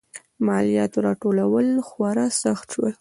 [0.45, 2.93] مالیاتو راټولول خورا سخت شول.